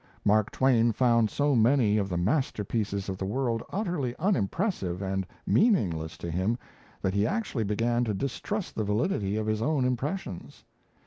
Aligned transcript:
Mark 0.25 0.49
Twain 0.49 0.91
found 0.91 1.29
so 1.29 1.55
many 1.55 1.97
of 1.99 2.09
the 2.09 2.17
"masterpieces 2.17 3.07
of 3.07 3.19
the 3.19 3.25
world" 3.25 3.61
utterly 3.69 4.15
unimpressive 4.17 4.99
and 4.99 5.27
meaningless 5.45 6.17
to 6.17 6.31
him, 6.31 6.57
that 7.03 7.13
he 7.13 7.27
actually 7.27 7.63
began 7.65 8.03
to 8.05 8.13
distrust 8.15 8.73
the 8.73 8.83
validity 8.83 9.35
of 9.35 9.45
his 9.45 9.61
own 9.61 9.85
impressions. 9.85 10.63